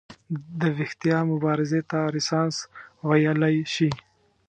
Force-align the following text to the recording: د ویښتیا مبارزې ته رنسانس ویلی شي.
د 0.59 0.61
ویښتیا 0.77 1.17
مبارزې 1.31 1.81
ته 1.89 1.97
رنسانس 2.13 2.55
ویلی 3.09 3.55
شي. 3.73 3.89